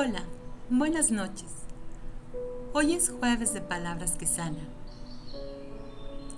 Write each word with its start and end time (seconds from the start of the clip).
Hola, 0.00 0.22
buenas 0.70 1.10
noches. 1.10 1.50
Hoy 2.72 2.92
es 2.92 3.10
jueves 3.10 3.52
de 3.52 3.60
Palabras 3.60 4.12
que 4.12 4.26
Sanan 4.26 4.68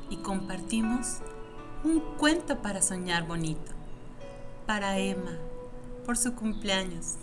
y 0.09 0.17
compartimos 0.17 1.19
un 1.85 2.01
cuento 2.17 2.63
para 2.63 2.81
soñar 2.81 3.27
bonito, 3.27 3.71
para 4.67 4.97
Emma, 4.97 5.37
por 6.07 6.17
su 6.17 6.35
cumpleaños. 6.35 7.17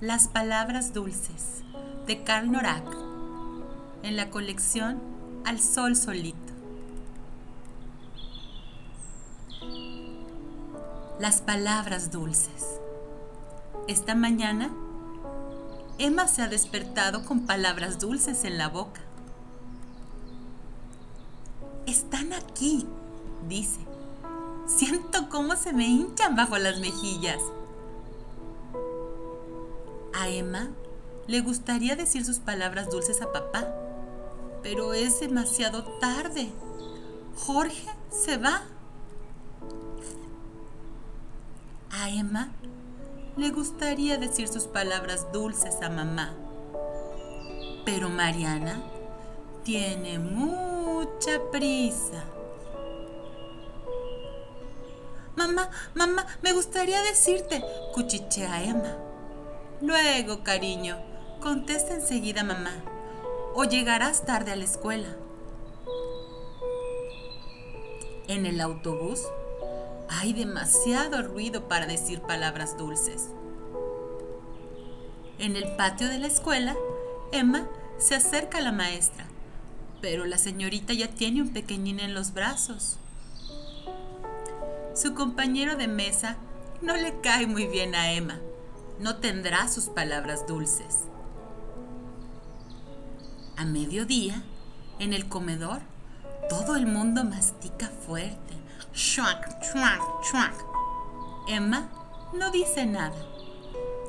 Las 0.00 0.26
palabras 0.26 0.92
dulces 0.92 1.62
de 2.08 2.24
Karl 2.24 2.50
Norak 2.50 2.84
en 4.02 4.16
la 4.16 4.28
colección 4.30 5.00
Al 5.44 5.60
Sol 5.60 5.94
Solito. 5.94 6.45
Las 11.18 11.40
palabras 11.40 12.10
dulces. 12.10 12.78
Esta 13.88 14.14
mañana, 14.14 14.70
Emma 15.96 16.28
se 16.28 16.42
ha 16.42 16.48
despertado 16.48 17.24
con 17.24 17.46
palabras 17.46 17.98
dulces 17.98 18.44
en 18.44 18.58
la 18.58 18.68
boca. 18.68 19.00
Están 21.86 22.34
aquí, 22.34 22.86
dice. 23.48 23.80
Siento 24.66 25.30
cómo 25.30 25.56
se 25.56 25.72
me 25.72 25.86
hinchan 25.86 26.36
bajo 26.36 26.58
las 26.58 26.80
mejillas. 26.80 27.40
A 30.12 30.28
Emma 30.28 30.68
le 31.28 31.40
gustaría 31.40 31.96
decir 31.96 32.26
sus 32.26 32.40
palabras 32.40 32.90
dulces 32.90 33.22
a 33.22 33.32
papá, 33.32 33.66
pero 34.62 34.92
es 34.92 35.20
demasiado 35.20 35.82
tarde. 35.98 36.52
Jorge 37.38 37.88
se 38.10 38.36
va. 38.36 38.64
A 41.90 42.10
Emma 42.10 42.50
le 43.36 43.50
gustaría 43.50 44.16
decir 44.18 44.48
sus 44.48 44.64
palabras 44.64 45.30
dulces 45.32 45.76
a 45.82 45.90
mamá. 45.90 46.34
Pero 47.84 48.08
Mariana 48.08 48.82
tiene 49.64 50.18
mucha 50.18 51.40
prisa. 51.52 52.24
Mamá, 55.36 55.70
mamá, 55.94 56.26
me 56.42 56.52
gustaría 56.52 57.02
decirte, 57.02 57.62
cuchichea 57.94 58.62
Emma. 58.64 58.96
Luego, 59.82 60.42
cariño, 60.42 60.96
contesta 61.40 61.94
enseguida 61.94 62.42
mamá, 62.42 62.72
o 63.54 63.64
llegarás 63.64 64.24
tarde 64.24 64.52
a 64.52 64.56
la 64.56 64.64
escuela. 64.64 65.08
En 68.28 68.46
el 68.46 68.60
autobús 68.60 69.22
hay 70.08 70.32
demasiado 70.32 71.22
ruido 71.22 71.68
para 71.68 71.86
decir 71.86 72.20
palabras 72.20 72.76
dulces. 72.76 73.28
En 75.38 75.56
el 75.56 75.76
patio 75.76 76.08
de 76.08 76.18
la 76.18 76.26
escuela, 76.26 76.74
Emma 77.32 77.66
se 77.98 78.14
acerca 78.14 78.58
a 78.58 78.62
la 78.62 78.72
maestra, 78.72 79.26
pero 80.00 80.24
la 80.24 80.38
señorita 80.38 80.92
ya 80.92 81.08
tiene 81.08 81.42
un 81.42 81.50
pequeñín 81.50 82.00
en 82.00 82.14
los 82.14 82.32
brazos. 82.32 82.98
Su 84.94 85.14
compañero 85.14 85.76
de 85.76 85.88
mesa 85.88 86.36
no 86.80 86.96
le 86.96 87.20
cae 87.20 87.46
muy 87.46 87.66
bien 87.66 87.94
a 87.94 88.12
Emma. 88.12 88.38
No 88.98 89.16
tendrá 89.16 89.68
sus 89.68 89.86
palabras 89.86 90.46
dulces. 90.46 91.04
A 93.58 93.64
mediodía, 93.66 94.42
en 94.98 95.12
el 95.12 95.28
comedor, 95.28 95.80
todo 96.48 96.76
el 96.76 96.86
mundo 96.86 97.24
mastica 97.24 97.90
fuerte 98.06 98.45
Shuac, 98.96 99.60
shuac, 99.60 100.00
shuac. 100.24 100.54
Emma 101.48 101.86
no 102.32 102.50
dice 102.50 102.86
nada. 102.86 103.26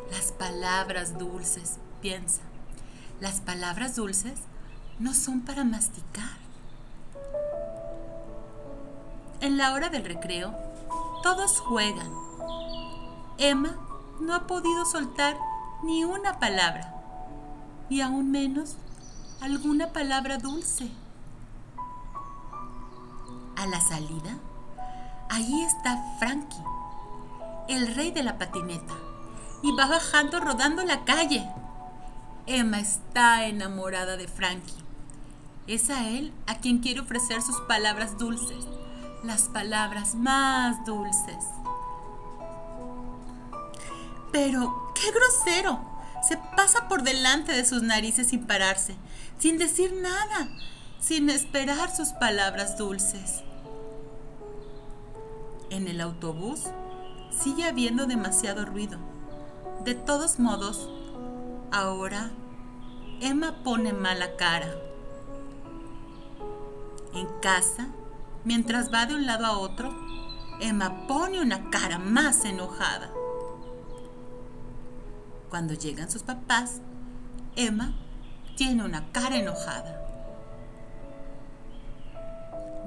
Las 0.10 0.32
palabras 0.32 1.18
dulces, 1.18 1.78
piensa. 2.02 2.42
Las 3.20 3.42
palabras 3.42 3.98
dulces 3.98 4.40
no 4.98 5.14
son 5.14 5.42
para 5.42 5.66
masticar. 5.66 6.38
En 9.42 9.58
la 9.58 9.74
hora 9.74 9.90
del 9.90 10.06
recreo, 10.06 10.56
todos 11.22 11.60
juegan. 11.60 12.10
Emma 13.38 13.76
no 14.22 14.34
ha 14.34 14.48
podido 14.48 14.86
soltar 14.86 15.38
ni 15.84 16.06
una 16.06 16.40
palabra, 16.40 16.96
y 17.90 18.00
aún 18.00 18.32
menos 18.32 18.78
alguna 19.42 19.92
palabra 19.92 20.38
dulce. 20.38 20.90
A 23.58 23.66
la 23.66 23.82
salida, 23.82 24.38
Ahí 25.30 25.64
está 25.64 26.02
Frankie, 26.20 26.64
el 27.68 27.94
rey 27.96 28.12
de 28.12 28.24
la 28.24 28.38
patineta, 28.38 28.94
y 29.62 29.72
va 29.74 29.88
bajando 29.88 30.40
rodando 30.40 30.84
la 30.84 31.04
calle. 31.04 31.46
Emma 32.46 32.80
está 32.80 33.46
enamorada 33.46 34.16
de 34.16 34.28
Frankie. 34.28 34.84
Es 35.68 35.90
a 35.90 36.08
él 36.08 36.32
a 36.46 36.60
quien 36.60 36.80
quiere 36.80 37.02
ofrecer 37.02 37.42
sus 37.42 37.60
palabras 37.62 38.18
dulces, 38.18 38.66
las 39.24 39.44
palabras 39.44 40.16
más 40.16 40.86
dulces. 40.86 41.44
Pero, 44.32 44.94
qué 44.96 45.12
grosero. 45.12 45.80
Se 46.28 46.38
pasa 46.56 46.88
por 46.88 47.04
delante 47.04 47.52
de 47.52 47.66
sus 47.66 47.84
narices 47.84 48.28
sin 48.28 48.48
pararse, 48.48 48.96
sin 49.38 49.58
decir 49.58 49.94
nada, 49.94 50.50
sin 51.00 51.30
esperar 51.30 51.94
sus 51.94 52.10
palabras 52.10 52.78
dulces. 52.78 53.44
En 55.78 55.88
el 55.88 56.02
autobús 56.02 56.64
sigue 57.30 57.64
habiendo 57.66 58.08
demasiado 58.08 58.66
ruido. 58.66 58.98
De 59.86 59.94
todos 59.94 60.40
modos, 60.40 60.90
ahora 61.72 62.32
Emma 63.22 63.64
pone 63.64 63.94
mala 63.94 64.36
cara. 64.38 64.74
En 67.14 67.28
casa, 67.44 67.90
mientras 68.44 68.92
va 68.92 69.06
de 69.06 69.14
un 69.14 69.28
lado 69.28 69.46
a 69.46 69.60
otro, 69.60 69.96
Emma 70.60 71.06
pone 71.06 71.40
una 71.42 71.70
cara 71.70 72.00
más 72.00 72.44
enojada. 72.44 73.12
Cuando 75.52 75.76
llegan 75.76 76.10
sus 76.10 76.24
papás, 76.24 76.82
Emma 77.56 77.94
tiene 78.56 78.84
una 78.84 79.12
cara 79.12 79.38
enojada 79.38 80.07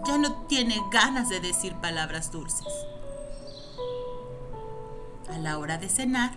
ya 0.07 0.19
no 0.19 0.33
tiene 0.47 0.81
ganas 0.91 1.29
de 1.29 1.41
decir 1.41 1.75
palabras 1.77 2.33
dulces. 2.33 2.67
A 5.33 5.39
la 5.39 5.59
hora 5.59 5.79
de 5.79 5.89
cenar, 5.89 6.33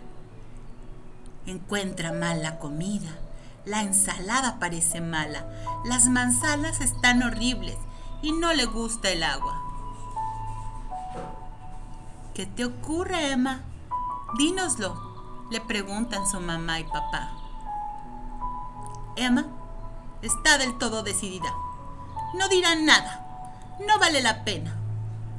encuentra 1.46 2.12
mala 2.12 2.60
comida. 2.60 3.10
La 3.66 3.82
ensalada 3.82 4.60
parece 4.60 5.02
mala. 5.02 5.46
Las 5.86 6.08
manzanas 6.08 6.82
están 6.82 7.24
horribles 7.24 7.78
y 8.22 8.32
no 8.34 8.54
le 8.54 8.66
gusta 8.66 9.10
el 9.10 9.24
agua. 9.24 9.62
¿Qué 12.34 12.46
te 12.46 12.66
ocurre, 12.66 13.32
Emma? 13.32 13.62
Dínoslo, 14.38 14.96
le 15.52 15.62
preguntan 15.62 16.28
su 16.28 16.40
mamá 16.40 16.80
y 16.80 16.84
papá. 16.84 17.32
Emma 19.16 19.46
está 20.22 20.58
del 20.58 20.78
todo 20.78 21.04
decidida. 21.04 21.54
No 22.34 22.50
dirá 22.50 22.76
nada. 22.76 23.33
No 23.80 24.00
vale 24.00 24.22
la 24.22 24.44
pena. 24.44 24.76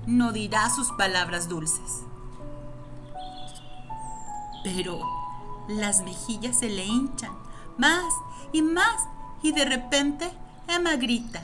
No 0.06 0.32
dirá 0.32 0.68
sus 0.70 0.90
palabras 0.92 1.48
dulces. 1.48 2.02
Pero 4.64 5.00
las 5.68 6.02
mejillas 6.02 6.58
se 6.58 6.68
le 6.68 6.84
hinchan 6.84 7.32
más 7.78 8.12
y 8.52 8.62
más 8.62 9.06
y 9.42 9.52
de 9.52 9.64
repente 9.64 10.30
Emma 10.68 10.96
grita. 10.96 11.42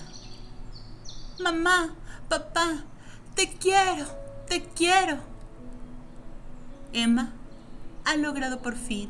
Mamá, 1.39 1.95
papá, 2.29 2.85
te 3.35 3.51
quiero, 3.51 4.07
te 4.49 4.63
quiero. 4.63 5.19
Emma 6.93 7.31
ha 8.05 8.17
logrado 8.17 8.61
por 8.63 8.77
fin 8.77 9.09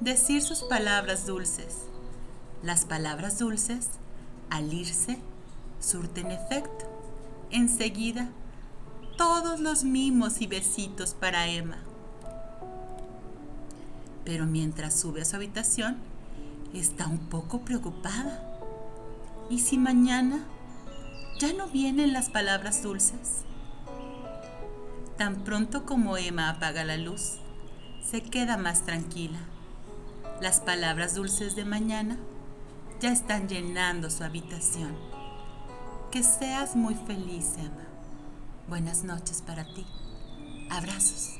decir 0.00 0.42
sus 0.42 0.62
palabras 0.64 1.26
dulces. 1.26 1.82
Las 2.62 2.84
palabras 2.84 3.38
dulces, 3.38 3.88
al 4.50 4.72
irse, 4.72 5.18
surten 5.78 6.30
efecto 6.30 6.85
enseguida 7.50 8.28
todos 9.16 9.60
los 9.60 9.84
mimos 9.84 10.40
y 10.40 10.46
besitos 10.46 11.14
para 11.14 11.48
Emma. 11.48 11.78
Pero 14.24 14.46
mientras 14.46 14.98
sube 14.98 15.22
a 15.22 15.24
su 15.24 15.36
habitación, 15.36 15.96
está 16.74 17.06
un 17.06 17.18
poco 17.18 17.60
preocupada. 17.60 18.42
¿Y 19.48 19.60
si 19.60 19.78
mañana 19.78 20.44
ya 21.40 21.52
no 21.52 21.68
vienen 21.68 22.12
las 22.12 22.28
palabras 22.28 22.82
dulces? 22.82 23.44
Tan 25.16 25.44
pronto 25.44 25.86
como 25.86 26.18
Emma 26.18 26.50
apaga 26.50 26.84
la 26.84 26.96
luz, 26.96 27.38
se 28.04 28.20
queda 28.22 28.56
más 28.56 28.84
tranquila. 28.84 29.38
Las 30.42 30.60
palabras 30.60 31.14
dulces 31.14 31.56
de 31.56 31.64
mañana 31.64 32.18
ya 33.00 33.12
están 33.12 33.48
llenando 33.48 34.10
su 34.10 34.24
habitación. 34.24 35.15
Que 36.16 36.22
seas 36.22 36.74
muy 36.74 36.94
feliz, 36.94 37.58
Emma. 37.58 37.86
Buenas 38.68 39.04
noches 39.04 39.42
para 39.42 39.64
ti. 39.64 39.84
Abrazos. 40.70 41.38